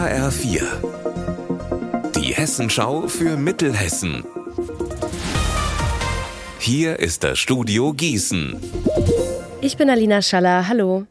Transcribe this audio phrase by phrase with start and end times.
[0.00, 0.62] HR4.
[2.16, 4.24] Die Hessenschau für Mittelhessen.
[6.58, 8.56] Hier ist das Studio Gießen.
[9.60, 10.68] Ich bin Alina Schaller.
[10.68, 11.04] Hallo.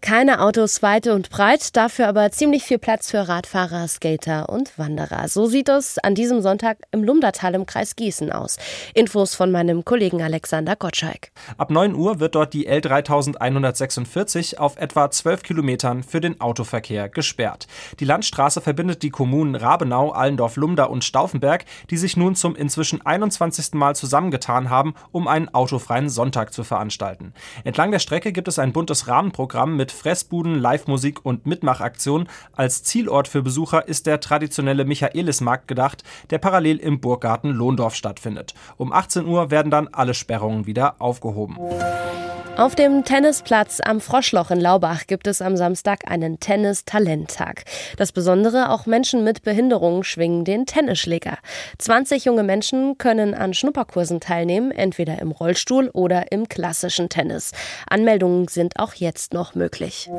[0.00, 5.28] Keine Autos weit und breit, dafür aber ziemlich viel Platz für Radfahrer, Skater und Wanderer.
[5.28, 8.58] So sieht es an diesem Sonntag im Lumdertal im Kreis Gießen aus.
[8.94, 11.30] Infos von meinem Kollegen Alexander Gottschalk.
[11.56, 17.66] Ab 9 Uhr wird dort die L3146 auf etwa 12 Kilometern für den Autoverkehr gesperrt.
[18.00, 23.04] Die Landstraße verbindet die Kommunen Rabenau, Allendorf, Lumda und Stauffenberg, die sich nun zum inzwischen
[23.04, 23.74] 21.
[23.74, 27.32] Mal zusammengetan haben, um einen autofreien Sonntag zu veranstalten.
[27.64, 32.28] Entlang der Strecke gibt es ein buntes Rahmenprogramm mit Fressbuden, Live-Musik und Mitmachaktionen.
[32.52, 38.54] Als Zielort für Besucher ist der traditionelle Michaelismarkt gedacht, der parallel im Burggarten Lohndorf stattfindet.
[38.76, 41.56] Um 18 Uhr werden dann alle Sperrungen wieder aufgehoben.
[42.56, 47.64] Auf dem Tennisplatz am Froschloch in Laubach gibt es am Samstag einen Tennis-Talenttag.
[47.96, 51.38] Das Besondere, auch Menschen mit Behinderungen schwingen den Tennisschläger.
[51.78, 57.52] 20 junge Menschen können an Schnupperkursen teilnehmen, entweder im Rollstuhl oder im klassischen Tennis.
[57.88, 60.10] Anmeldungen sind auch jetzt noch möglich.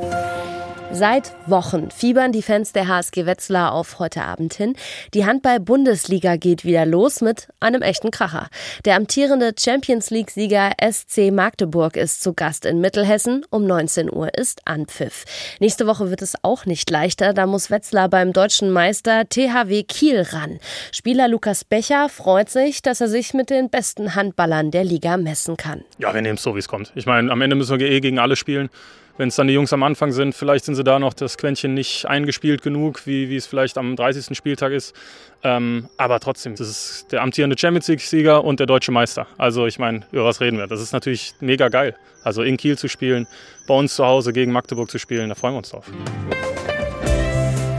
[0.91, 4.75] Seit Wochen fiebern die Fans der HSG Wetzlar auf heute Abend hin.
[5.15, 8.47] Die Handball-Bundesliga geht wieder los mit einem echten Kracher.
[8.85, 13.45] Der amtierende Champions League-Sieger SC Magdeburg ist zu Gast in Mittelhessen.
[13.49, 15.25] Um 19 Uhr ist Anpfiff.
[15.59, 17.33] Nächste Woche wird es auch nicht leichter.
[17.33, 20.59] Da muss Wetzlar beim deutschen Meister THW Kiel ran.
[20.91, 25.57] Spieler Lukas Becher freut sich, dass er sich mit den besten Handballern der Liga messen
[25.57, 25.83] kann.
[25.99, 26.93] Ja, wir nehmen es so, wie es kommt.
[26.95, 28.69] Ich meine, am Ende müssen wir eh gegen alle spielen.
[29.17, 31.73] Wenn es dann die Jungs am Anfang sind, vielleicht sind sie da noch das Quäntchen
[31.75, 34.35] nicht eingespielt genug, wie, wie es vielleicht am 30.
[34.35, 34.95] Spieltag ist.
[35.43, 39.27] Ähm, aber trotzdem, das ist der amtierende Champions League-Sieger und der deutsche Meister.
[39.37, 40.67] Also ich meine, über was reden wir?
[40.67, 41.95] Das ist natürlich mega geil.
[42.23, 43.27] Also in Kiel zu spielen,
[43.67, 45.85] bei uns zu Hause gegen Magdeburg zu spielen, da freuen wir uns drauf.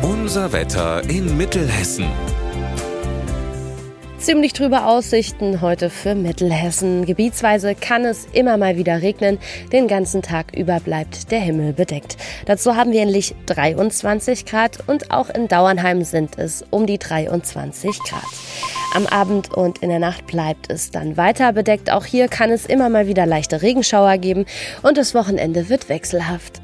[0.02, 2.06] Unser Wetter in Mittelhessen.
[4.24, 7.04] Ziemlich trübe Aussichten heute für Mittelhessen.
[7.04, 9.38] Gebietsweise kann es immer mal wieder regnen.
[9.70, 12.16] Den ganzen Tag über bleibt der Himmel bedeckt.
[12.46, 16.96] Dazu haben wir in Lich 23 Grad und auch in Dauernheim sind es um die
[16.96, 18.24] 23 Grad.
[18.94, 21.92] Am Abend und in der Nacht bleibt es dann weiter bedeckt.
[21.92, 24.46] Auch hier kann es immer mal wieder leichte Regenschauer geben
[24.80, 26.63] und das Wochenende wird wechselhaft.